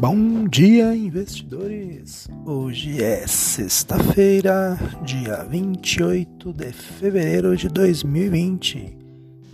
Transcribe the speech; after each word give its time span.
Bom 0.00 0.46
dia, 0.46 0.94
investidores! 0.94 2.28
Hoje 2.46 3.02
é 3.02 3.26
sexta-feira, 3.26 4.78
dia 5.02 5.42
28 5.42 6.52
de 6.52 6.72
fevereiro 6.72 7.56
de 7.56 7.68
2020. 7.68 8.96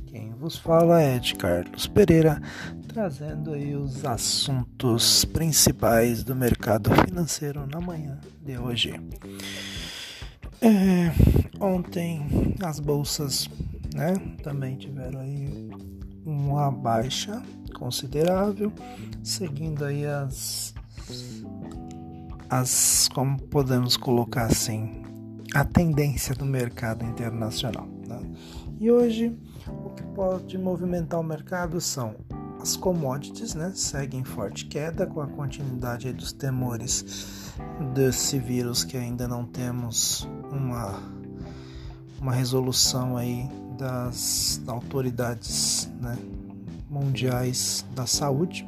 Quem 0.05 0.33
vos 0.33 0.59
fala 0.59 1.01
é 1.01 1.19
de 1.19 1.35
Carlos 1.35 1.87
Pereira, 1.87 2.43
trazendo 2.87 3.55
aí 3.55 3.75
os 3.75 4.05
assuntos 4.05 5.25
principais 5.25 6.23
do 6.23 6.37
mercado 6.37 6.91
financeiro 7.07 7.67
na 7.67 7.81
manhã 7.81 8.21
de 8.45 8.59
hoje. 8.59 9.01
É, 10.61 11.11
ontem 11.59 12.55
as 12.63 12.79
bolsas 12.79 13.49
né, 13.95 14.13
também 14.43 14.77
tiveram 14.77 15.21
aí 15.21 15.71
uma 16.23 16.71
baixa 16.71 17.43
considerável, 17.75 18.73
seguindo 19.23 19.85
aí 19.85 20.07
as 20.07 20.73
as 22.49 23.09
como 23.13 23.41
podemos 23.41 23.97
colocar 23.97 24.47
assim 24.47 25.03
a 25.55 25.65
tendência 25.65 26.35
do 26.35 26.45
mercado 26.45 27.05
internacional. 27.05 27.87
Né? 28.07 28.21
E 28.81 28.91
hoje 28.91 29.37
o 29.85 29.91
que 29.91 30.03
pode 30.15 30.57
movimentar 30.59 31.21
o 31.21 31.25
mercado 31.25 31.81
são 31.81 32.15
as 32.61 32.77
commodities, 32.77 33.55
né? 33.55 33.73
Seguem 33.75 34.25
forte 34.25 34.67
queda 34.67 35.07
com 35.07 35.21
a 35.21 35.27
continuidade 35.27 36.13
dos 36.13 36.33
temores 36.33 37.53
desse 37.95 38.39
vírus 38.39 38.85
que 38.85 38.97
ainda 38.97 39.29
não 39.29 39.45
temos 39.45 40.29
uma 40.51 40.99
uma 42.21 42.33
resolução 42.33 43.19
aí 43.19 43.47
das 43.77 44.63
autoridades, 44.67 45.91
né? 46.01 46.17
Mundiais 46.95 47.85
da 47.95 48.07
saúde. 48.07 48.67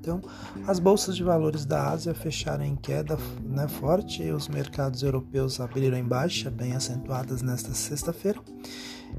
Então, 0.00 0.20
as 0.66 0.78
bolsas 0.78 1.16
de 1.16 1.22
valores 1.22 1.64
da 1.64 1.90
Ásia 1.90 2.14
fecharam 2.14 2.64
em 2.64 2.74
queda 2.74 3.18
né, 3.44 3.68
forte 3.68 4.22
e 4.22 4.32
os 4.32 4.48
mercados 4.48 5.02
europeus 5.02 5.60
abriram 5.60 5.96
em 5.96 6.04
baixa, 6.04 6.50
bem 6.50 6.74
acentuadas 6.74 7.42
nesta 7.42 7.74
sexta-feira, 7.74 8.40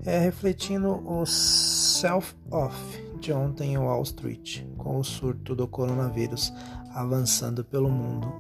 é, 0.06 0.20
refletindo 0.20 0.90
o 1.08 1.26
self-off 1.26 2.76
de 3.20 3.32
ontem 3.32 3.74
em 3.74 3.78
Wall 3.78 4.02
Street, 4.04 4.64
com 4.78 4.98
o 4.98 5.04
surto 5.04 5.56
do 5.56 5.68
coronavírus 5.68 6.52
avançando 6.94 7.64
pelo 7.64 7.90
mundo 7.90 8.34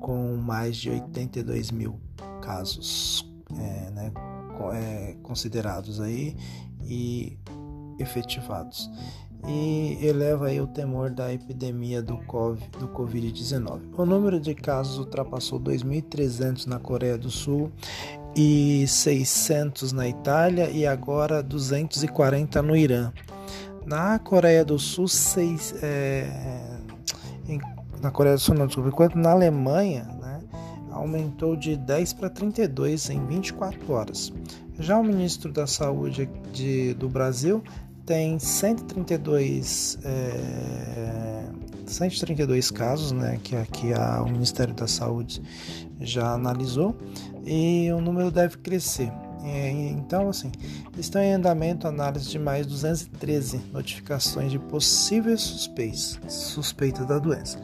com 0.00 0.36
mais 0.36 0.76
de 0.76 0.90
82 0.90 1.70
mil 1.70 2.00
casos 2.40 3.30
é, 3.52 3.90
né, 3.90 4.12
é, 4.74 5.16
considerados 5.22 6.00
aí 6.00 6.36
e 6.84 7.38
efetivados 7.98 8.90
e 9.46 9.98
eleva 10.00 10.46
aí 10.46 10.60
o 10.60 10.66
temor 10.66 11.10
da 11.10 11.32
epidemia 11.32 12.00
do 12.00 12.16
Covid-19. 12.18 13.80
O 13.96 14.06
número 14.06 14.38
de 14.38 14.54
casos 14.54 14.98
ultrapassou 14.98 15.58
2.300 15.58 16.66
na 16.66 16.78
Coreia 16.78 17.18
do 17.18 17.30
Sul 17.30 17.70
e 18.36 18.86
600 18.86 19.92
na 19.92 20.08
Itália 20.08 20.70
e 20.70 20.86
agora 20.86 21.42
240 21.42 22.62
no 22.62 22.76
Irã. 22.76 23.12
Na 23.84 24.18
Coreia 24.18 24.64
do 24.64 24.78
Sul, 24.78 25.08
seis, 25.08 25.74
é, 25.82 26.78
em, 27.48 27.60
na 28.00 28.12
Coreia 28.12 28.36
do 28.36 28.40
Sul, 28.40 28.54
não, 28.54 28.66
desculpa, 28.66 28.90
enquanto 28.90 29.16
na 29.16 29.32
Alemanha 29.32 30.06
aumentou 31.02 31.56
de 31.56 31.76
10 31.76 32.12
para 32.14 32.30
32 32.30 33.10
em 33.10 33.24
24 33.26 33.92
horas. 33.92 34.32
Já 34.78 34.98
o 34.98 35.04
ministro 35.04 35.52
da 35.52 35.66
Saúde 35.66 36.28
de, 36.52 36.94
do 36.94 37.08
Brasil 37.08 37.62
tem 38.06 38.38
132, 38.38 39.98
é, 40.04 41.44
132 41.86 42.70
casos 42.70 43.12
né, 43.12 43.38
que 43.42 43.54
aqui 43.54 43.92
a, 43.92 44.22
o 44.22 44.30
Ministério 44.30 44.74
da 44.74 44.86
Saúde 44.86 45.42
já 46.00 46.32
analisou 46.32 46.96
e 47.44 47.90
o 47.92 48.00
número 48.00 48.30
deve 48.30 48.58
crescer. 48.58 49.12
Então, 49.44 50.28
assim, 50.28 50.52
estão 50.96 51.20
em 51.20 51.32
andamento 51.32 51.88
análise 51.88 52.28
de 52.28 52.38
mais 52.38 52.64
213 52.64 53.60
notificações 53.72 54.52
de 54.52 54.58
possíveis 54.58 55.68
suspeitas 56.28 57.06
da 57.06 57.18
doença. 57.18 57.60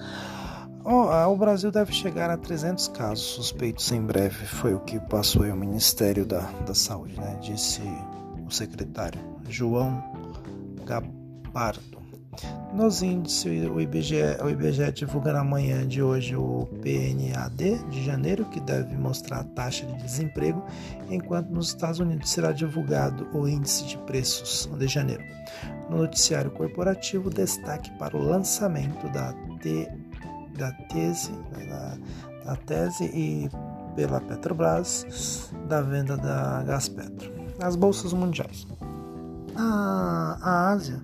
O 0.84 1.36
Brasil 1.36 1.70
deve 1.70 1.92
chegar 1.92 2.30
a 2.30 2.36
300 2.36 2.88
casos 2.88 3.24
suspeitos 3.24 3.90
em 3.92 4.00
breve, 4.00 4.46
foi 4.46 4.74
o 4.74 4.80
que 4.80 4.98
passou 5.00 5.42
aí 5.42 5.50
o 5.50 5.56
Ministério 5.56 6.24
da, 6.24 6.40
da 6.66 6.74
Saúde, 6.74 7.18
né? 7.18 7.38
disse 7.42 7.82
o 8.46 8.50
secretário 8.50 9.20
João 9.48 10.02
Gabardo. 10.84 11.98
Nos 12.72 13.02
índices, 13.02 13.68
o 13.68 13.80
IBGE, 13.80 14.36
o 14.44 14.48
IBGE 14.48 14.92
divulga 14.92 15.32
na 15.32 15.42
manhã 15.42 15.86
de 15.86 16.02
hoje 16.02 16.36
o 16.36 16.68
PNAD 16.82 17.78
de 17.90 18.04
janeiro, 18.04 18.44
que 18.44 18.60
deve 18.60 18.96
mostrar 18.96 19.40
a 19.40 19.44
taxa 19.44 19.86
de 19.86 19.96
desemprego, 19.96 20.64
enquanto 21.10 21.48
nos 21.50 21.68
Estados 21.68 21.98
Unidos 21.98 22.30
será 22.30 22.52
divulgado 22.52 23.26
o 23.34 23.48
índice 23.48 23.84
de 23.86 23.98
preços 23.98 24.68
de 24.78 24.86
janeiro. 24.86 25.24
No 25.90 25.98
noticiário 25.98 26.50
corporativo, 26.50 27.30
destaque 27.30 27.90
para 27.98 28.16
o 28.16 28.22
lançamento 28.22 29.08
da, 29.08 29.32
te, 29.60 29.88
da 30.58 30.72
tese, 30.72 31.32
da, 31.68 31.96
da 32.44 32.56
tese 32.56 33.04
e 33.04 33.48
pela 33.94 34.20
Petrobras 34.20 35.50
da 35.68 35.80
venda 35.80 36.16
da 36.16 36.62
Gaspetro. 36.64 37.32
As 37.60 37.74
bolsas 37.74 38.12
mundiais. 38.12 38.66
A, 39.56 40.38
a 40.40 40.70
Ásia 40.70 41.02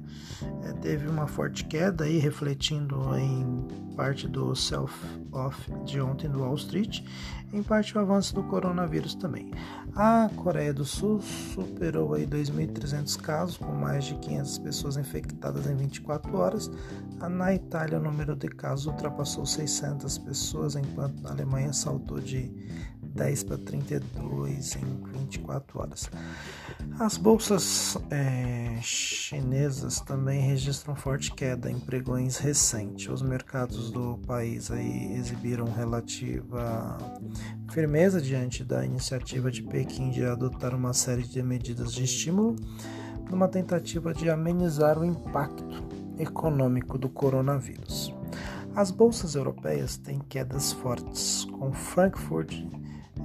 é, 0.65 0.73
teve 0.75 1.09
uma 1.09 1.27
forte 1.27 1.65
queda 1.65 2.05
aí, 2.05 2.19
refletindo 2.19 3.17
em 3.17 3.67
parte 3.97 4.29
do 4.29 4.55
self-off 4.55 5.73
de 5.85 6.01
ontem 6.01 6.29
do 6.29 6.41
Wall 6.41 6.55
Street, 6.55 7.01
em 7.55 7.63
parte 7.63 7.97
o 7.97 8.01
avanço 8.01 8.35
do 8.35 8.43
coronavírus 8.43 9.15
também. 9.15 9.51
A 9.95 10.29
Coreia 10.37 10.75
do 10.75 10.85
Sul 10.85 11.21
superou 11.21 12.15
aí 12.15 12.27
2.300 12.27 13.17
casos, 13.21 13.57
com 13.57 13.73
mais 13.73 14.05
de 14.05 14.17
500 14.17 14.59
pessoas 14.59 14.97
infectadas 14.97 15.67
em 15.67 15.77
24 15.77 16.37
horas. 16.37 16.71
Na 17.31 17.55
Itália, 17.55 17.99
o 17.99 18.03
número 18.03 18.35
de 18.35 18.49
casos 18.49 18.87
ultrapassou 18.87 19.47
600 19.47 20.19
pessoas, 20.19 20.75
enquanto 20.75 21.23
na 21.23 21.31
Alemanha 21.31 21.73
saltou 21.73 22.19
de 22.19 22.53
10 23.15 23.45
para 23.45 23.59
32 23.59 24.77
em 24.77 25.19
24 25.19 25.81
horas. 25.81 26.11
As 26.99 27.17
bolsas 27.17 27.97
é, 28.11 28.79
chinesas 28.83 30.01
também 30.01 30.41
registram 30.41 30.97
forte 30.97 31.33
queda 31.33 31.71
em 31.71 31.79
pregões 31.79 32.39
recente. 32.39 33.11
Os 33.11 33.23
mercados 33.23 33.91
do 33.91 34.19
país 34.27 34.71
aí 34.71 35.15
exibiram 35.15 35.73
relativa 35.73 36.99
firmeza 37.71 38.21
diante 38.21 38.65
da 38.65 38.85
iniciativa 38.85 39.51
de 39.51 39.63
Pequim 39.63 40.11
de 40.11 40.25
adotar 40.25 40.75
uma 40.75 40.93
série 40.93 41.23
de 41.23 41.43
medidas 41.43 41.93
de 41.93 42.05
estímulo 42.05 42.57
numa 43.31 43.49
tentativa 43.49 44.13
de 44.13 44.29
amenizar 44.29 44.99
o 44.99 45.05
impacto 45.05 45.85
econômico 46.19 46.99
do 46.99 47.09
coronavírus. 47.09 48.13
As 48.75 48.91
bolsas 48.91 49.37
europeias 49.37 49.97
têm 49.97 50.19
quedas 50.19 50.73
fortes, 50.73 51.45
com 51.45 51.73
Frankfurt 51.73 52.53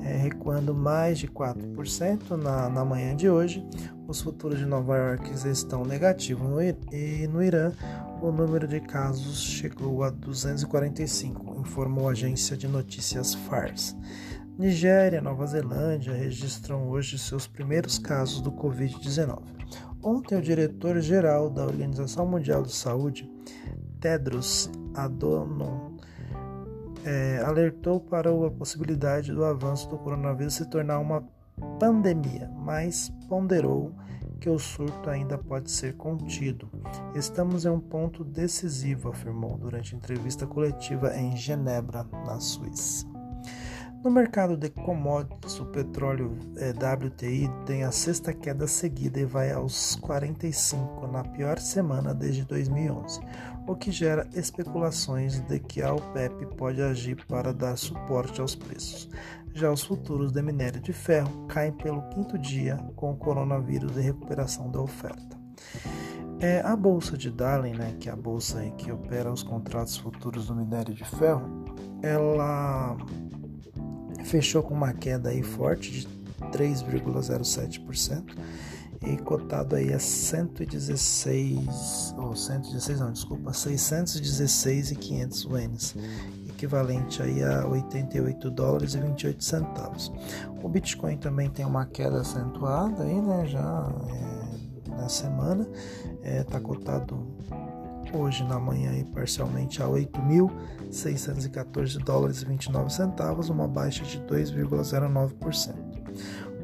é, 0.04 0.16
recuando 0.18 0.74
mais 0.74 1.20
de 1.20 1.28
4% 1.28 2.32
na, 2.32 2.70
na 2.70 2.86
manhã 2.86 3.16
de 3.16 3.30
hoje. 3.30 3.66
Os 4.08 4.22
futuros 4.22 4.58
de 4.58 4.66
Nova 4.66 4.98
York 4.98 5.32
estão 5.48 5.84
negativos 5.84 6.48
no, 6.48 6.62
e 6.62 7.28
no 7.28 7.44
Irã 7.44 7.72
o 8.22 8.32
número 8.32 8.68
de 8.68 8.82
casos 8.82 9.42
chegou 9.42 10.04
a 10.04 10.09
245, 10.09 11.62
informou 11.62 12.09
a 12.09 12.12
agência 12.12 12.58
de 12.58 12.68
notícias 12.68 13.34
FARS. 13.34 13.96
Nigéria 14.58 15.20
e 15.20 15.22
Nova 15.22 15.46
Zelândia 15.46 16.14
registram 16.14 16.90
hoje 16.90 17.18
seus 17.18 17.48
primeiros 17.48 17.98
casos 17.98 18.42
do 18.42 18.52
Covid-19. 18.52 19.40
Ontem, 20.04 20.38
o 20.38 20.42
diretor-geral 20.42 21.50
da 21.50 21.64
Organização 21.64 22.26
Mundial 22.26 22.64
de 22.64 22.73
Saúde, 22.73 23.29
Tedros 24.02 24.70
Adhanom 24.94 25.89
é, 27.09 27.41
alertou 27.44 28.00
para 28.00 28.29
a 28.29 28.52
possibilidade 28.52 29.34
do 29.34 29.44
avanço 29.44 29.90
do 29.90 29.97
coronavírus 29.97 30.53
se 30.53 30.70
tornar 30.70 31.00
uma 31.00 31.23
pandemia, 31.79 32.47
mas 32.56 33.11
ponderou 33.28 33.96
que 34.40 34.47
o 34.47 34.59
surto 34.59 35.09
ainda 35.09 35.35
pode 35.35 35.72
ser 35.72 35.96
contido. 35.96 36.70
Estamos 37.16 37.66
em 37.66 37.70
um 37.70 37.79
ponto 37.79 38.23
decisivo, 38.23 39.09
afirmou 39.09 39.58
durante 39.58 39.96
entrevista 39.96 40.46
coletiva 40.46 41.16
em 41.17 41.35
Genebra, 41.35 42.06
na 42.26 42.40
Suíça. 42.40 43.09
No 44.01 44.09
mercado 44.09 44.55
de 44.55 44.69
commodities, 44.69 45.59
o 45.59 45.66
petróleo 45.66 46.37
é, 46.55 46.69
WTI 46.69 47.49
tem 47.66 47.84
a 47.84 47.91
sexta 47.91 48.34
queda 48.34 48.66
seguida 48.66 49.19
e 49.19 49.25
vai 49.25 49.51
aos 49.51 49.96
45 49.97 51.05
na 51.07 51.22
pior 51.22 51.59
semana 51.59 52.13
desde 52.13 52.46
2011, 52.46 53.19
o 53.67 53.75
que 53.75 53.91
gera 53.91 54.25
especulações 54.34 55.41
de 55.41 55.59
que 55.59 55.81
a 55.81 55.93
OPEP 55.93 56.46
pode 56.55 56.81
agir 56.81 57.25
para 57.28 57.53
dar 57.53 57.75
suporte 57.75 58.40
aos 58.40 58.55
preços. 58.55 59.09
Já 59.53 59.69
os 59.69 59.84
futuros 59.84 60.31
de 60.31 60.41
minério 60.41 60.79
de 60.79 60.93
ferro 60.93 61.46
caem 61.47 61.73
pelo 61.73 62.01
quinto 62.03 62.37
dia 62.37 62.78
com 62.96 63.11
o 63.11 63.17
coronavírus 63.17 63.97
e 63.97 64.01
recuperação 64.01 64.72
da 64.72 64.79
oferta. 64.79 65.37
É, 66.40 66.61
a 66.61 66.73
bolsa 66.73 67.17
de 67.17 67.29
Darling, 67.29 67.73
né, 67.73 67.97
que 67.99 68.07
é 68.07 68.13
a 68.13 68.16
bolsa 68.16 68.63
que 68.78 68.90
opera 68.90 69.29
os 69.29 69.43
contratos 69.43 69.97
futuros 69.97 70.47
do 70.47 70.55
minério 70.55 70.93
de 70.93 71.03
ferro, 71.03 71.66
ela 72.01 72.96
fechou 74.29 74.61
com 74.61 74.76
uma 74.76 74.93
queda 74.93 75.29
aí 75.29 75.41
forte 75.41 75.91
de 75.91 76.08
3,07% 76.52 78.35
e 79.02 79.17
cotado 79.17 79.76
aí 79.76 79.91
a 79.91 79.99
116 79.99 82.14
ou 82.16 82.35
116 82.35 82.99
não, 82.99 83.11
desculpa, 83.11 83.52
616 83.52 84.91
e 84.91 84.96
500 84.96 85.43
ienes, 85.46 85.96
equivalente 86.47 87.23
aí 87.23 87.43
a 87.43 87.66
88 87.66 88.52
dólares 88.52 88.93
e 88.93 88.99
28 88.99 89.43
centavos. 89.43 90.11
O 90.61 90.70
Bitcoin 90.70 91.17
também 91.17 91.49
tem 91.49 91.66
uma 91.66 91.87
queda 91.87 92.22
acentuada 92.22 93.03
aí, 93.03 93.20
né, 93.22 93.47
já 93.47 93.91
é, 94.09 94.91
na 94.91 95.09
semana, 95.09 95.67
está 96.23 96.58
é, 96.58 96.61
cotado 96.61 97.25
hoje 98.14 98.44
na 98.44 98.59
manhã 98.59 98.91
aí 98.91 99.03
parcialmente 99.03 99.82
a 99.82 99.88
8.614 99.88 101.97
dólares 102.03 102.41
e 102.41 102.46
29 102.46 102.91
centavos, 102.91 103.50
uma 103.50 103.67
baixa 103.67 104.03
de 104.03 104.20
2,09%. 104.22 105.90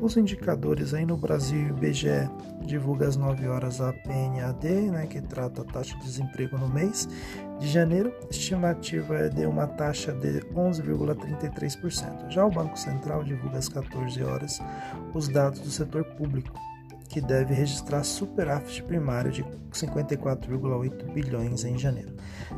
Os 0.02 0.18
indicadores 0.18 0.94
aí 0.94 1.06
no 1.06 1.16
Brasil, 1.16 1.74
o 1.74 1.78
IBGE 1.78 2.30
divulga 2.66 3.08
às 3.08 3.16
9 3.16 3.48
horas 3.48 3.80
a 3.80 3.94
PNAD, 3.94 4.92
né, 4.92 5.08
que 5.08 5.22
trata 5.22 5.62
a 5.62 5.66
taxa 5.66 5.98
de 5.98 6.04
desemprego 6.04 6.58
no 6.58 6.68
mês 6.68 7.08
de 7.60 7.68
janeiro, 7.68 8.14
estimativa 8.30 9.16
é 9.16 9.30
de 9.30 9.46
uma 9.46 9.66
taxa 9.66 10.12
de 10.12 10.42
11,33%. 10.54 12.30
Já 12.30 12.46
o 12.46 12.52
Banco 12.52 12.78
Central 12.78 13.24
divulga 13.24 13.58
às 13.58 13.70
14 13.70 14.22
horas 14.24 14.60
os 15.14 15.30
dados 15.30 15.62
do 15.62 15.72
setor 15.72 16.04
público, 16.04 16.60
que 17.10 17.22
deve 17.22 17.54
registrar 17.54 18.04
superávit 18.04 18.84
primário 18.84 19.32
de 19.32 19.44
54,8 19.72 21.14
bilhões 21.14 21.64
em 21.64 21.78
janeiro. 21.78 22.14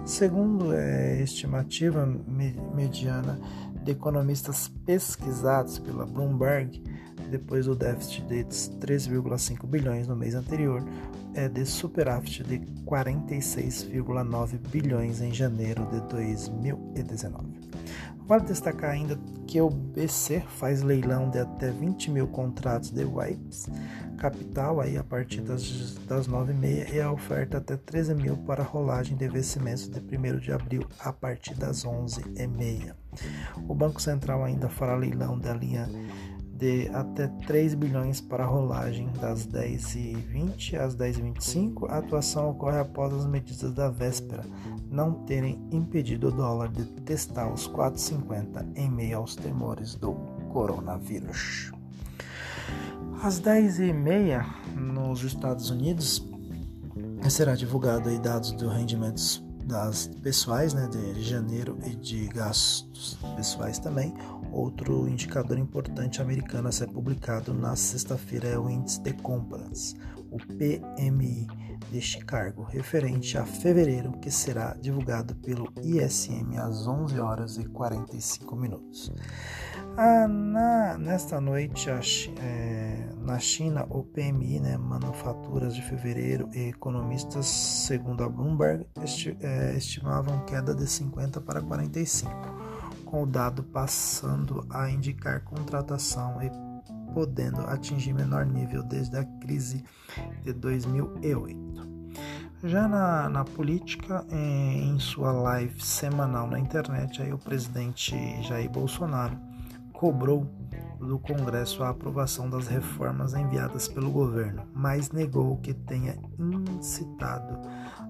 Segundo 0.06 0.72
a 0.72 0.78
é, 0.78 1.22
estimativa 1.22 2.06
mediana 2.74 3.40
de 3.84 3.92
economistas 3.92 4.68
pesquisados 4.86 5.80
pela 5.80 6.06
Bloomberg, 6.06 6.84
depois 7.30 7.66
do 7.66 7.76
déficit 7.76 8.22
de 8.26 8.44
3,5 8.46 9.66
bilhões 9.68 10.08
no 10.08 10.16
mês 10.16 10.34
anterior, 10.34 10.84
é 11.34 11.48
de 11.48 11.66
superávit 11.66 12.44
de 12.44 12.60
46,9 12.86 14.58
bilhões 14.70 15.22
em 15.22 15.34
janeiro 15.34 15.86
de 15.86 16.02
2019. 16.10 17.46
Vale 18.27 18.44
destacar 18.44 18.91
ainda 18.91 19.18
que 19.47 19.62
o 19.62 19.69
BC 19.69 20.44
faz 20.57 20.81
leilão 20.81 21.29
de 21.29 21.39
até 21.39 21.71
20 21.71 22.12
mil 22.12 22.27
contratos 22.27 22.91
de 22.91 23.06
wipes 23.06 23.69
capital 24.18 24.81
aí 24.81 24.97
a 24.97 25.03
partir 25.03 25.41
das, 25.41 25.94
das 26.07 26.27
9h30 26.27 26.94
e 26.94 27.00
a 27.00 27.12
oferta 27.12 27.59
até 27.59 27.77
13 27.77 28.15
mil 28.15 28.35
para 28.35 28.63
rolagem 28.63 29.15
de 29.15 29.27
vencimentos 29.29 29.88
de 29.88 30.00
1 30.00 30.39
de 30.39 30.51
abril 30.51 30.83
a 31.00 31.13
partir 31.13 31.53
das 31.53 31.85
11h30. 31.85 32.94
O 33.68 33.74
Banco 33.74 34.01
Central 34.01 34.44
ainda 34.44 34.68
fará 34.68 34.95
leilão 34.95 35.39
da 35.39 35.53
linha 35.53 35.88
de 36.57 36.89
até 36.94 37.27
3 37.45 37.75
bilhões 37.75 38.19
para 38.19 38.44
a 38.44 38.48
rolagem 38.48 39.07
das 39.21 39.45
10h20 39.48 40.75
às 40.80 40.95
10h25. 40.95 41.89
A 41.89 41.98
atuação 42.00 42.50
ocorre 42.50 42.80
após 42.80 43.13
as 43.13 43.27
medidas 43.27 43.71
da 43.71 43.89
véspera 43.89 44.44
não 44.89 45.13
terem 45.25 45.59
impedido 45.71 46.30
o 46.30 46.31
dólar 46.31 46.69
de 46.69 46.86
testar 47.01 47.51
os 47.51 47.68
4,50 47.68 48.65
em 48.75 48.89
meio 48.89 49.18
aos 49.18 49.36
temores 49.36 49.95
do 49.95 50.13
coronavírus. 50.51 51.71
Às 53.21 53.39
10h30, 53.39 54.45
nos 54.75 55.24
Estados 55.24 55.69
Unidos, 55.69 56.27
será 57.30 57.56
divulgado 57.56 58.10
aí 58.10 58.19
dados 58.19 58.51
dos 58.51 58.74
rendimentos 58.74 59.45
das 59.68 60.07
pessoais, 60.24 60.74
né, 60.74 60.88
de 60.88 61.21
janeiro 61.21 61.77
e 61.86 61.94
de 61.95 62.27
gastos 62.27 63.18
pessoais 63.36 63.77
também. 63.77 64.13
Outro 64.52 65.08
indicador 65.08 65.58
importante 65.58 66.22
americano 66.22 66.70
a 66.70 66.72
ser 66.72 66.88
publicado 66.88 67.54
na 67.54 67.76
sexta-feira 67.76 68.48
é 68.48 68.58
o 68.58 68.70
índice 68.70 69.02
de 69.02 69.14
compras, 69.14 69.96
o 70.32 70.38
PMI 70.38 71.48
de 71.92 72.02
Chicago, 72.02 72.64
referente 72.64 73.38
a 73.38 73.46
fevereiro, 73.46 74.12
que 74.20 74.30
será 74.30 74.74
divulgado 74.74 75.36
pelo 75.36 75.72
ISM 75.82 76.58
às 76.58 76.88
11 76.88 77.20
horas 77.20 77.58
e 77.58 77.66
45 77.66 78.56
minutos. 78.56 79.12
Ah, 79.96 80.28
na, 80.28 80.98
nesta 80.98 81.40
noite, 81.42 81.90
a, 81.90 82.00
é, 82.42 83.10
na 83.22 83.40
China, 83.40 83.86
o 83.90 84.04
PMI, 84.04 84.60
né, 84.60 84.78
manufaturas 84.78 85.76
de 85.76 85.82
fevereiro 85.82 86.50
e 86.54 86.70
economistas, 86.70 87.48
segundo 87.48 88.24
a 88.24 88.30
Bloomberg, 88.30 88.86
esti, 89.02 89.36
é, 89.42 89.76
estimavam 89.76 90.46
queda 90.46 90.76
de 90.76 90.86
50 90.86 91.42
para 91.42 91.62
45, 91.62 92.32
com 93.07 93.24
o 93.24 93.25
dado 93.25 93.63
passando 93.63 94.65
a 94.69 94.89
indicar 94.89 95.44
contratação 95.44 96.42
e 96.42 96.51
podendo 97.13 97.62
atingir 97.62 98.13
menor 98.13 98.45
nível 98.45 98.83
desde 98.83 99.18
a 99.18 99.25
crise 99.42 99.83
de 100.44 100.54
2008. 100.54 101.88
Já 102.63 102.88
na, 102.88 103.30
na 103.30 103.44
política, 103.44 104.25
em, 104.30 104.89
em 104.89 105.00
sua 105.00 105.31
live 105.31 105.83
semanal 105.83 106.48
na 106.48 106.59
internet, 106.59 107.21
aí 107.21 107.31
o 107.31 107.38
presidente 107.38 108.15
Jair 108.44 108.69
Bolsonaro 108.69 109.38
cobrou 109.94 110.48
do 111.00 111.19
Congresso 111.19 111.83
a 111.83 111.89
aprovação 111.89 112.50
das 112.50 112.68
reformas 112.68 113.33
enviadas 113.33 113.88
pelo 113.88 114.12
governo, 114.12 114.63
mas 114.74 115.12
negou 115.12 115.57
que 115.57 115.74
tenha 115.74 116.18
incitado 116.39 117.60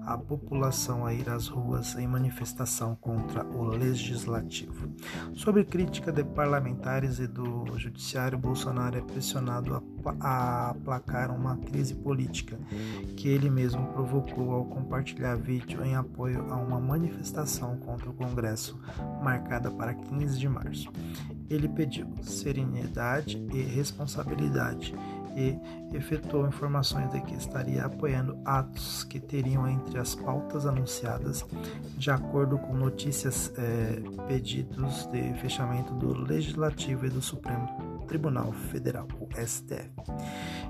a 0.08 0.16
população 0.16 1.04
a 1.04 1.12
ir 1.12 1.28
às 1.28 1.48
ruas 1.48 1.94
em 1.96 2.06
manifestação 2.06 2.96
contra 2.96 3.44
o 3.44 3.62
legislativo. 3.62 4.88
Sobre 5.34 5.64
crítica 5.64 6.10
de 6.10 6.24
parlamentares 6.24 7.18
e 7.18 7.26
do 7.26 7.76
judiciário, 7.76 8.38
Bolsonaro 8.38 8.96
é 8.96 9.02
pressionado 9.02 9.74
a, 9.74 9.82
a 10.18 10.70
aplacar 10.70 11.30
uma 11.30 11.58
crise 11.58 11.94
política 11.94 12.58
que 13.18 13.28
ele 13.28 13.50
mesmo 13.50 13.86
provocou 13.88 14.52
ao 14.52 14.64
compartilhar 14.64 15.36
vídeo 15.36 15.84
em 15.84 15.94
apoio 15.94 16.50
a 16.50 16.56
uma 16.56 16.80
manifestação 16.80 17.76
contra 17.76 18.08
o 18.08 18.14
Congresso 18.14 18.80
marcada 19.22 19.70
para 19.70 19.92
15 19.92 20.38
de 20.38 20.48
março. 20.48 20.90
Ele 21.50 21.68
pediu 21.68 22.06
serenidade 22.22 23.46
e 23.52 23.60
responsabilidade 23.60 24.94
e 25.38 25.96
efetuou 25.96 26.48
informações 26.48 27.08
de 27.10 27.20
que 27.20 27.34
estaria 27.34 27.84
apoiando 27.84 28.36
atos 28.44 29.04
que 29.04 29.20
teriam 29.20 29.68
entre 29.68 29.98
as 29.98 30.14
pautas 30.14 30.66
anunciadas, 30.66 31.46
de 31.96 32.10
acordo 32.10 32.58
com 32.58 32.74
notícias 32.74 33.52
é, 33.56 34.02
pedidos 34.26 35.06
de 35.06 35.32
fechamento 35.34 35.94
do 35.94 36.12
Legislativo 36.18 37.06
e 37.06 37.08
do 37.08 37.22
Supremo 37.22 37.68
Tribunal 38.08 38.50
Federal, 38.52 39.06
o 39.20 39.28
STF. 39.46 39.90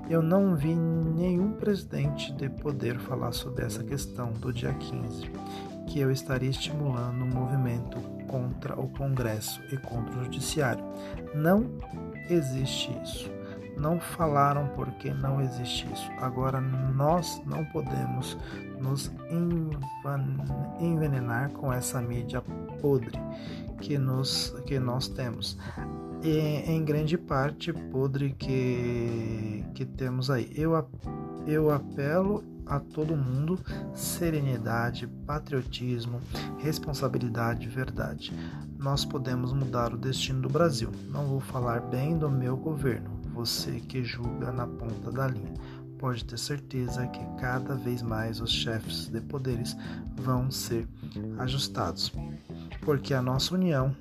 Eu 0.07 0.21
não 0.21 0.55
vi 0.55 0.75
nenhum 0.75 1.53
presidente 1.53 2.31
de 2.33 2.49
poder 2.49 2.99
falar 2.99 3.31
sobre 3.31 3.65
essa 3.65 3.83
questão 3.83 4.31
do 4.33 4.53
dia 4.53 4.73
15, 4.73 5.31
que 5.87 5.99
eu 5.99 6.11
estaria 6.11 6.49
estimulando 6.49 7.23
um 7.23 7.27
movimento 7.27 7.99
contra 8.27 8.79
o 8.79 8.87
Congresso 8.89 9.59
e 9.71 9.77
contra 9.77 10.19
o 10.19 10.23
Judiciário. 10.25 10.83
Não 11.33 11.65
existe 12.29 12.91
isso 13.03 13.38
não 13.79 13.99
falaram 13.99 14.67
porque 14.75 15.13
não 15.13 15.41
existe 15.41 15.91
isso. 15.91 16.11
Agora 16.19 16.59
nós 16.59 17.41
não 17.45 17.63
podemos 17.65 18.37
nos 18.79 19.11
envenenar 20.79 21.51
com 21.51 21.71
essa 21.71 22.01
mídia 22.01 22.41
podre 22.81 23.19
que, 23.79 23.97
nos, 23.97 24.55
que 24.65 24.79
nós 24.79 25.07
temos. 25.07 25.57
E, 26.21 26.37
em 26.69 26.83
grande 26.83 27.17
parte 27.17 27.71
podre 27.71 28.31
que, 28.33 29.63
que 29.73 29.85
temos 29.85 30.29
aí. 30.29 30.51
Eu, 30.55 30.73
eu 31.47 31.71
apelo 31.71 32.43
a 32.69 32.79
todo 32.79 33.15
mundo 33.15 33.59
serenidade, 33.95 35.07
patriotismo, 35.25 36.21
responsabilidade, 36.59 37.67
verdade. 37.67 38.31
Nós 38.77 39.03
podemos 39.03 39.51
mudar 39.51 39.93
o 39.93 39.97
destino 39.97 40.41
do 40.41 40.49
Brasil. 40.49 40.91
Não 41.09 41.25
vou 41.25 41.39
falar 41.39 41.81
bem 41.81 42.17
do 42.17 42.29
meu 42.29 42.55
governo, 42.55 43.18
você 43.39 43.79
que 43.79 44.03
julga 44.03 44.51
na 44.51 44.67
ponta 44.67 45.09
da 45.09 45.27
linha. 45.27 45.53
Pode 45.97 46.25
ter 46.25 46.37
certeza 46.37 47.07
que 47.07 47.23
cada 47.39 47.73
vez 47.75 48.01
mais 48.01 48.41
os 48.41 48.51
chefes 48.51 49.07
de 49.07 49.21
poderes 49.21 49.77
vão 50.17 50.51
ser 50.51 50.85
ajustados, 51.37 52.11
porque 52.81 53.13
a 53.13 53.21
nossa 53.21 53.55
união 53.55 53.95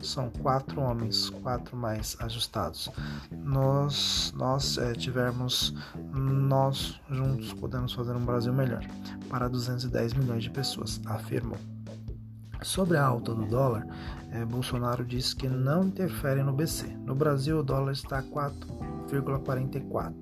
são 0.00 0.30
quatro 0.30 0.80
homens, 0.80 1.28
quatro 1.42 1.76
mais 1.76 2.16
ajustados. 2.20 2.88
Nós, 3.32 4.32
nós 4.36 4.78
é, 4.78 4.92
tivermos, 4.92 5.74
nós 6.12 7.00
juntos 7.10 7.52
podemos 7.52 7.92
fazer 7.92 8.12
um 8.12 8.24
Brasil 8.24 8.52
melhor 8.52 8.84
para 9.28 9.48
210 9.48 10.14
milhões 10.14 10.44
de 10.44 10.50
pessoas, 10.50 11.00
afirmou. 11.04 11.58
Sobre 12.64 12.96
a 12.96 13.04
alta 13.04 13.34
do 13.34 13.44
dólar, 13.44 13.86
é, 14.32 14.42
Bolsonaro 14.42 15.04
disse 15.04 15.36
que 15.36 15.46
não 15.46 15.84
interfere 15.84 16.42
no 16.42 16.50
BC. 16.50 16.86
No 17.04 17.14
Brasil, 17.14 17.58
o 17.58 17.62
dólar 17.62 17.92
está 17.92 18.20
a 18.20 18.22
4,44 18.22 20.14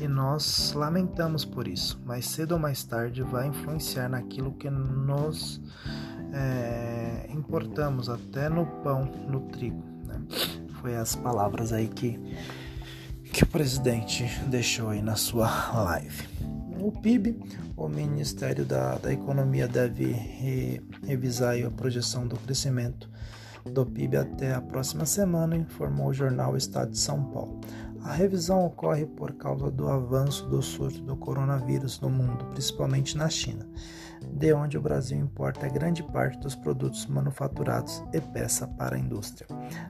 E 0.00 0.08
nós 0.08 0.72
lamentamos 0.72 1.44
por 1.44 1.68
isso, 1.68 2.02
mas 2.04 2.26
cedo 2.26 2.52
ou 2.52 2.58
mais 2.58 2.82
tarde 2.82 3.22
vai 3.22 3.46
influenciar 3.46 4.08
naquilo 4.08 4.52
que 4.54 4.68
nos 4.68 5.62
é, 6.32 7.30
importamos, 7.30 8.08
até 8.08 8.48
no 8.48 8.66
pão, 8.82 9.04
no 9.28 9.42
trigo. 9.42 9.84
Né? 10.04 10.20
Foi 10.80 10.96
as 10.96 11.14
palavras 11.14 11.72
aí 11.72 11.86
que, 11.86 12.18
que 13.32 13.44
o 13.44 13.46
presidente 13.46 14.24
deixou 14.48 14.88
aí 14.88 15.00
na 15.00 15.14
sua 15.14 15.48
live. 15.84 16.57
O 16.80 16.92
PIB, 16.92 17.38
o 17.76 17.88
Ministério 17.88 18.64
da, 18.64 18.96
da 18.98 19.12
Economia 19.12 19.66
deve 19.66 20.12
re, 20.12 20.80
revisar 21.04 21.56
a 21.64 21.70
projeção 21.70 22.26
do 22.26 22.36
crescimento 22.36 23.10
do 23.64 23.84
PIB 23.84 24.16
até 24.16 24.54
a 24.54 24.60
próxima 24.60 25.04
semana, 25.04 25.56
informou 25.56 26.08
o 26.08 26.14
jornal 26.14 26.56
Estado 26.56 26.92
de 26.92 26.98
São 26.98 27.24
Paulo. 27.24 27.60
A 28.04 28.12
revisão 28.12 28.64
ocorre 28.64 29.06
por 29.06 29.32
causa 29.32 29.70
do 29.70 29.88
avanço 29.88 30.46
do 30.46 30.62
surto 30.62 31.00
do 31.02 31.16
coronavírus 31.16 32.00
no 32.00 32.08
mundo, 32.08 32.44
principalmente 32.46 33.16
na 33.16 33.28
China, 33.28 33.66
de 34.32 34.52
onde 34.52 34.78
o 34.78 34.80
Brasil 34.80 35.18
importa 35.18 35.68
grande 35.68 36.02
parte 36.04 36.38
dos 36.38 36.54
produtos 36.54 37.06
manufaturados 37.06 38.02
e 38.12 38.20
peça 38.20 38.68
para 38.68 38.94
a 38.94 38.98
indústria. 38.98 39.48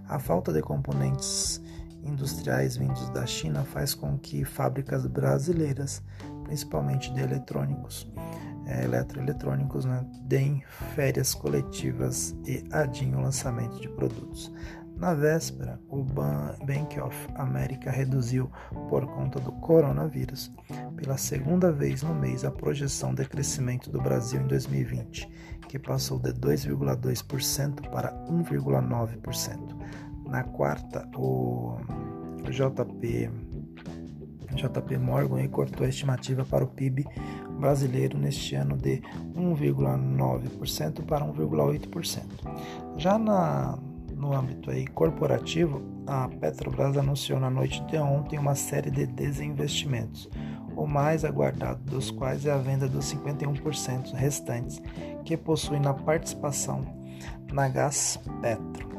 A 0.08 0.18
falta 0.18 0.52
de 0.52 0.62
componentes 0.62 1.60
industriais 2.02 2.76
vindos 2.76 3.08
da 3.10 3.26
China 3.26 3.62
faz 3.62 3.94
com 3.94 4.18
que 4.18 4.44
fábricas 4.44 5.06
brasileiras, 5.06 6.02
principalmente 6.48 7.12
de 7.12 7.20
eletrônicos, 7.20 8.10
é, 8.66 8.84
eletroeletrônicos, 8.84 9.84
né, 9.84 10.04
férias 10.94 11.34
coletivas 11.34 12.34
e 12.46 12.64
adiem 12.72 13.14
o 13.14 13.20
lançamento 13.20 13.78
de 13.80 13.88
produtos. 13.90 14.50
Na 14.96 15.14
véspera, 15.14 15.78
o 15.88 16.02
Bank 16.02 16.98
of 16.98 17.16
America 17.36 17.88
reduziu, 17.88 18.50
por 18.88 19.06
conta 19.06 19.38
do 19.38 19.52
coronavírus, 19.52 20.52
pela 20.96 21.16
segunda 21.16 21.70
vez 21.70 22.02
no 22.02 22.14
mês 22.14 22.44
a 22.44 22.50
projeção 22.50 23.14
de 23.14 23.24
crescimento 23.24 23.90
do 23.90 24.00
Brasil 24.00 24.40
em 24.40 24.46
2020, 24.48 25.30
que 25.68 25.78
passou 25.78 26.18
de 26.18 26.32
2,2% 26.32 27.88
para 27.90 28.12
1,9%. 28.26 29.76
Na 30.26 30.42
quarta, 30.42 31.08
o 31.14 31.76
JP, 32.50 33.30
JP 34.54 34.98
Morgan 34.98 35.46
cortou 35.48 35.86
a 35.86 35.88
estimativa 35.88 36.44
para 36.44 36.64
o 36.64 36.68
PIB 36.68 37.06
brasileiro 37.58 38.16
neste 38.18 38.54
ano 38.54 38.76
de 38.76 39.02
1,9% 39.36 41.04
para 41.04 41.24
1,8%. 41.24 42.24
Já 42.96 43.18
na 43.18 43.78
no 44.18 44.34
âmbito 44.34 44.70
aí 44.70 44.84
corporativo, 44.86 45.80
a 46.06 46.28
Petrobras 46.28 46.96
anunciou 46.96 47.38
na 47.38 47.48
noite 47.48 47.80
de 47.84 47.96
ontem 47.98 48.38
uma 48.38 48.56
série 48.56 48.90
de 48.90 49.06
desinvestimentos, 49.06 50.28
o 50.76 50.86
mais 50.86 51.24
aguardado 51.24 51.80
dos 51.84 52.10
quais 52.10 52.44
é 52.44 52.50
a 52.50 52.58
venda 52.58 52.88
dos 52.88 53.14
51% 53.14 54.12
restantes 54.14 54.82
que 55.24 55.36
possui 55.36 55.78
na 55.78 55.94
participação 55.94 56.84
na 57.52 57.68
Gás 57.68 58.18
Petro. 58.40 58.97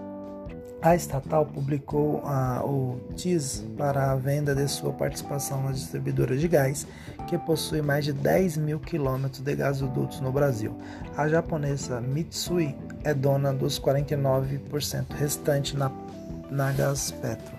A 0.82 0.96
estatal 0.96 1.46
publicou 1.46 2.24
uh, 2.24 2.66
o 2.66 3.14
TIS 3.14 3.66
para 3.78 4.12
a 4.12 4.16
venda 4.16 4.56
de 4.56 4.66
sua 4.70 4.94
participação 4.94 5.62
na 5.62 5.74
distribuidora 5.74 6.38
de 6.38 6.48
gás, 6.48 6.88
que 7.28 7.38
possui 7.38 7.82
mais 7.82 8.06
de 8.06 8.14
10 8.14 8.56
mil 8.56 8.80
quilômetros 8.80 9.42
de 9.42 9.56
gasodutos 9.56 10.22
no 10.22 10.32
Brasil. 10.32 10.74
A 11.18 11.28
japonesa 11.28 12.00
Mitsui 12.00 12.74
é 13.04 13.14
dona 13.14 13.52
dos 13.54 13.78
49% 13.78 15.06
restante 15.18 15.76
na, 15.76 15.92
na 16.50 16.74
Petro. 17.22 17.58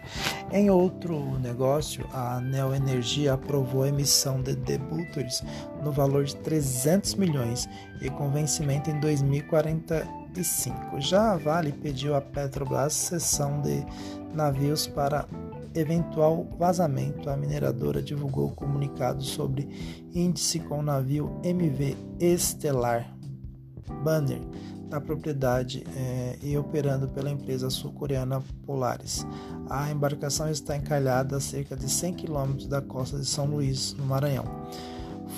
Em 0.50 0.70
outro 0.70 1.38
negócio, 1.40 2.06
a 2.14 2.40
Neoenergia 2.40 3.34
aprovou 3.34 3.82
a 3.82 3.88
emissão 3.88 4.40
de 4.40 4.56
debêntures 4.56 5.42
no 5.84 5.92
valor 5.92 6.24
de 6.24 6.36
300 6.36 7.16
milhões 7.16 7.68
e 8.00 8.08
com 8.08 8.30
vencimento 8.30 8.90
em 8.90 8.98
2040 8.98 10.19
2005. 10.30 11.00
Já 11.00 11.32
a 11.32 11.37
Vale 11.37 11.72
pediu 11.72 12.14
à 12.14 12.20
Petrobras 12.20 12.92
cessão 12.92 13.60
de 13.60 13.84
navios 14.34 14.87
para 14.87 15.26
eventual 15.75 16.46
vazamento. 16.58 17.28
A 17.28 17.37
mineradora 17.37 18.02
divulgou 18.02 18.50
comunicado 18.50 19.22
sobre 19.22 19.68
índice 20.14 20.60
com 20.60 20.78
o 20.78 20.82
navio 20.82 21.40
MV 21.42 21.96
Estelar 22.18 23.14
Banner 24.02 24.40
da 24.88 25.00
propriedade 25.00 25.84
é, 25.94 26.37
e 26.42 26.58
operando 26.58 27.06
pela 27.08 27.30
empresa 27.30 27.70
sul-coreana 27.70 28.42
Polaris. 28.66 29.25
A 29.68 29.88
embarcação 29.88 30.50
está 30.50 30.76
encalhada 30.76 31.37
a 31.37 31.40
cerca 31.40 31.76
de 31.76 31.88
100 31.88 32.14
km 32.14 32.66
da 32.68 32.80
costa 32.82 33.16
de 33.16 33.25
São 33.25 33.46
Luís, 33.46 33.94
no 33.94 34.04
Maranhão, 34.04 34.44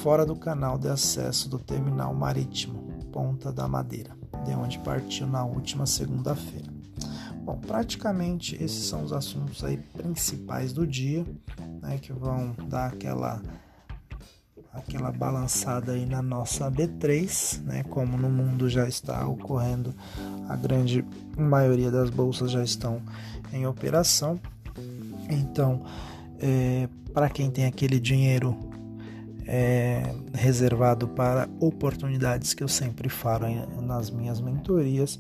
fora 0.03 0.25
do 0.25 0.35
canal 0.35 0.79
de 0.79 0.89
acesso 0.89 1.51
do 1.51 1.59
terminal 1.59 2.15
marítimo 2.15 2.81
Ponta 3.13 3.53
da 3.53 3.69
Madeira 3.69 4.22
de 4.45 4.55
onde 4.55 4.79
partiu 4.81 5.27
na 5.27 5.45
última 5.45 5.87
segunda-feira. 5.87 6.73
Bom, 7.45 7.59
praticamente 7.59 8.55
esses 8.63 8.85
são 8.85 9.03
os 9.03 9.13
assuntos 9.13 9.65
aí 9.65 9.77
principais 9.77 10.73
do 10.73 10.87
dia, 10.87 11.27
né, 11.81 11.99
que 12.01 12.13
vão 12.13 12.55
dar 12.69 12.87
aquela 12.87 13.43
aquela 14.73 15.13
balançada 15.13 15.93
aí 15.93 16.07
na 16.07 16.23
nossa 16.23 16.71
B3, 16.71 17.61
né, 17.63 17.83
como 17.85 18.17
no 18.17 18.31
mundo 18.31 18.71
já 18.71 18.89
está 18.89 19.27
ocorrendo, 19.27 19.95
a 20.49 20.57
grande 20.57 21.05
maioria 21.37 21.91
das 21.91 22.09
bolsas 22.09 22.53
já 22.53 22.65
estão 22.65 23.03
em 23.53 23.67
operação. 23.67 24.41
Então, 25.29 25.85
é, 26.41 26.89
para 27.13 27.29
quem 27.29 27.51
tem 27.51 27.67
aquele 27.67 28.01
dinheiro 28.01 28.72
é, 29.47 30.15
reservado 30.35 31.09
para 31.09 31.49
oportunidades 31.61 32.55
que 32.55 32.63
eu 32.63 32.69
sempre 32.69 33.09
falo 33.09 33.47
nas 33.83 34.11
minhas 34.11 34.41
mentorias. 34.41 35.19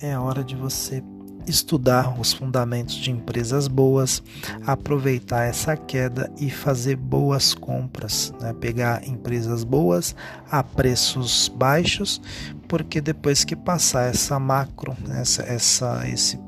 É 0.00 0.18
hora 0.18 0.44
de 0.44 0.54
você 0.54 1.02
estudar 1.46 2.18
os 2.18 2.32
fundamentos 2.32 2.94
de 2.94 3.10
empresas 3.10 3.68
boas, 3.68 4.22
aproveitar 4.66 5.44
essa 5.44 5.76
queda 5.76 6.32
e 6.40 6.50
fazer 6.50 6.96
boas 6.96 7.54
compras, 7.54 8.32
né? 8.40 8.52
pegar 8.54 9.06
empresas 9.06 9.62
boas 9.62 10.14
a 10.50 10.62
preços 10.62 11.48
baixos, 11.54 12.20
porque 12.66 13.00
depois 13.00 13.44
que 13.44 13.54
passar 13.54 14.08
essa 14.08 14.38
macro, 14.38 14.96
essa, 15.10 15.42
essa 15.42 16.08
esse 16.08 16.38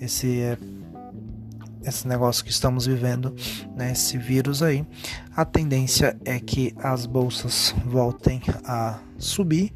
esse 0.00 0.40
é, 0.40 0.58
esse 1.84 2.06
negócio 2.08 2.44
que 2.44 2.50
estamos 2.50 2.86
vivendo, 2.86 3.34
né, 3.76 3.92
esse 3.92 4.18
vírus 4.18 4.62
aí, 4.62 4.86
a 5.36 5.44
tendência 5.44 6.16
é 6.24 6.38
que 6.38 6.74
as 6.78 7.06
bolsas 7.06 7.74
voltem 7.84 8.40
a 8.64 8.98
subir 9.18 9.72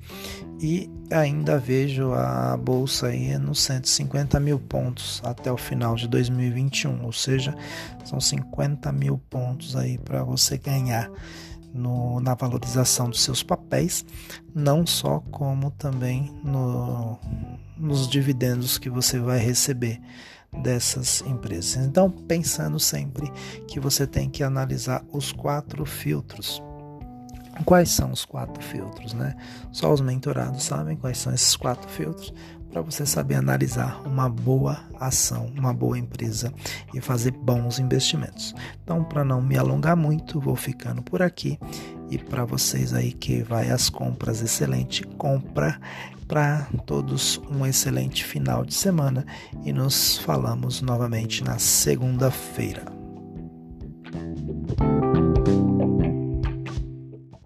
e 0.61 0.91
ainda 1.11 1.59
vejo 1.59 2.13
a 2.13 2.57
bolsa 2.57 3.09
aí 3.09 3.37
nos 3.39 3.61
150 3.61 4.39
mil 4.41 4.59
pontos 4.59 5.23
até 5.25 5.51
o 5.51 5.57
final 5.57 5.95
de 5.95 6.09
2021, 6.09 7.05
ou 7.05 7.13
seja, 7.13 7.55
são 8.05 8.21
50 8.21 8.91
mil 8.93 9.19
pontos 9.31 9.77
aí 9.77 9.99
para 9.99 10.23
você 10.25 10.59
ganhar 10.59 11.11
no, 11.73 12.21
na 12.21 12.35
valorização 12.35 13.09
dos 13.09 13.23
seus 13.23 13.43
papéis, 13.43 14.05
não 14.55 14.87
só 14.87 15.21
como 15.31 15.71
também 15.71 16.33
no, 16.43 17.19
nos 17.77 18.09
dividendos 18.09 18.79
que 18.79 18.91
você 18.91 19.19
vai 19.19 19.39
receber 19.39 20.01
dessas 20.53 21.23
empresas. 21.23 21.77
Então, 21.77 22.11
pensando 22.11 22.79
sempre 22.81 23.31
que 23.67 23.79
você 23.79 24.07
tem 24.07 24.29
que 24.29 24.43
analisar 24.43 25.05
os 25.13 25.33
quatro 25.33 25.85
filtros. 25.85 26.63
Quais 27.65 27.91
são 27.91 28.13
os 28.13 28.25
quatro 28.25 28.63
filtros, 28.63 29.15
né? 29.15 29.35
Só 29.73 29.93
os 29.93 30.01
mentorados 30.01 30.63
sabem 30.63 30.97
quais 30.97 31.19
são 31.19 31.35
esses 31.35 31.57
quatro 31.57 31.89
filtros 31.89 32.33
para 32.71 32.83
você 32.83 33.07
saber 33.07 33.35
analisar 33.35 34.01
uma 34.07 34.29
boa 34.29 34.79
ação, 35.01 35.51
uma 35.57 35.73
boa 35.73 35.99
empresa 35.99 36.53
e 36.95 37.01
fazer 37.01 37.33
bons 37.33 37.79
investimentos. 37.79 38.55
Então, 38.85 39.03
para 39.03 39.25
não 39.25 39.41
me 39.41 39.57
alongar 39.57 39.97
muito, 39.97 40.41
vou 40.41 40.55
ficando 40.55 41.03
por 41.03 41.23
aqui 41.23 41.59
e 42.11 42.19
para 42.19 42.45
vocês 42.45 42.93
aí 42.93 43.13
que 43.13 43.43
vai 43.43 43.71
às 43.71 43.89
compras, 43.89 44.43
excelente 44.43 45.03
compra 45.03 45.81
para 46.29 46.69
todos 46.87 47.41
um 47.51 47.67
excelente 47.67 48.23
final 48.23 48.65
de 48.65 48.75
semana 48.75 49.27
e 49.65 49.73
nos 49.73 50.19
falamos 50.19 50.83
novamente 50.83 51.43
na 51.43 51.59
segunda-feira. 51.59 52.98